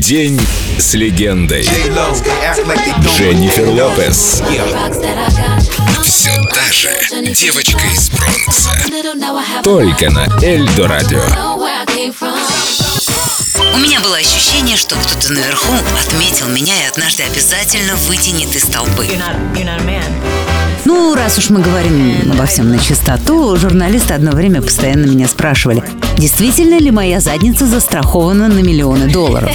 [0.00, 0.40] День
[0.78, 1.68] с легендой.
[3.04, 4.42] Дженнифер Лопес.
[6.02, 6.90] Все та же
[7.34, 8.70] девочка из Бронкса.
[9.62, 11.22] Только на Эльдо Радио.
[13.74, 15.74] У меня было ощущение, что кто-то наверху
[16.06, 19.06] отметил меня и однажды обязательно вытянет из толпы.
[20.84, 25.82] Ну, раз уж мы говорим обо всем на чистоту, журналисты одно время постоянно меня спрашивали,
[26.16, 29.50] действительно ли моя задница застрахована на миллионы долларов.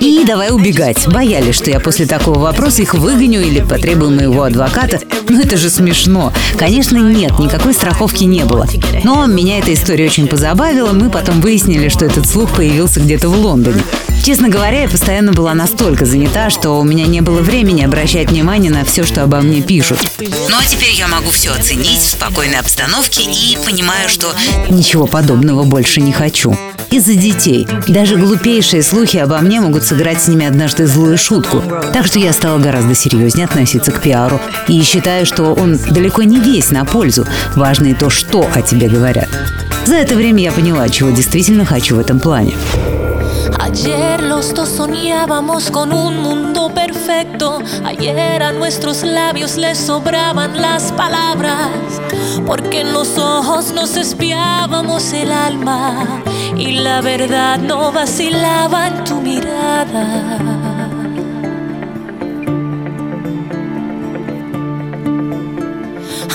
[0.00, 1.06] И давай убегать.
[1.08, 5.00] Боялись, что я после такого вопроса их выгоню или потребую моего адвоката.
[5.28, 6.32] Ну это же смешно.
[6.56, 8.66] Конечно, нет, никакой страховки не было.
[9.04, 10.92] Но меня эта история очень позабавила.
[10.92, 13.82] Мы потом выяснили, что этот слух появился где-то в Лондоне.
[14.22, 18.70] Честно говоря, я постоянно была настолько занята, что у меня не было времени обращать внимание
[18.70, 19.98] на все, что обо мне пишут.
[20.18, 24.28] Ну а теперь я могу все оценить в спокойной обстановке и понимаю, что
[24.68, 26.56] Ничего подобного больше не хочу.
[26.90, 27.66] Из-за детей.
[27.86, 31.62] Даже глупейшие слухи обо мне могут сыграть с ними однажды злую шутку.
[31.92, 34.40] Так что я стала гораздо серьезнее относиться к пиару.
[34.68, 37.26] И считаю, что он далеко не весь на пользу.
[37.56, 39.28] Важно и то, что о тебе говорят.
[39.86, 42.54] За это время я поняла, чего действительно хочу в этом плане.
[43.60, 47.58] Ayer los dos soñábamos con un mundo perfecto.
[47.84, 51.70] Ayer a nuestros labios les sobraban las palabras.
[52.46, 56.22] Porque en los ojos nos espiábamos el alma.
[56.56, 60.88] Y la verdad no vacilaba en tu mirada.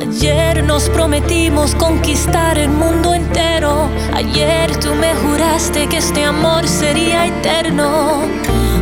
[0.00, 3.87] Ayer nos prometimos conquistar el mundo entero.
[4.18, 8.22] Ayer tú me juraste que este amor sería eterno.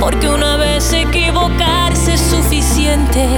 [0.00, 3.28] Porque una vez equivocarse es suficiente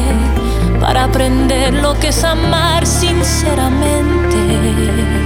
[0.80, 5.21] para aprender lo que es amar sinceramente.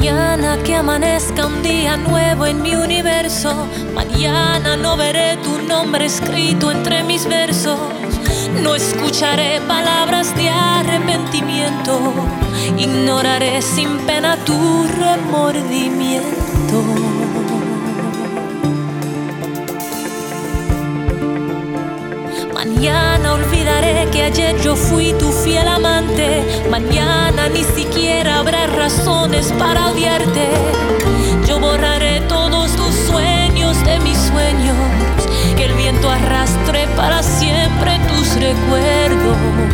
[0.00, 3.68] Mañana que amanezca un día nuevo en mi universo.
[3.92, 7.78] Mañana no veré tu nombre escrito entre mis versos.
[8.62, 12.14] No escucharé palabras de arrepentimiento.
[12.78, 17.19] Ignoraré sin pena tu remordimiento.
[23.60, 26.42] Olvidaré que ayer yo fui tu fiel amante.
[26.70, 30.48] Mañana ni siquiera habrá razones para odiarte.
[31.46, 34.76] Yo borraré todos tus sueños de mis sueños.
[35.56, 39.69] Que el viento arrastre para siempre tus recuerdos.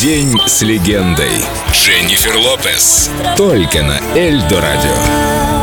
[0.00, 1.44] День с легендой.
[1.72, 3.10] Дженнифер Лопес.
[3.36, 5.57] Только на Эльдо Радио.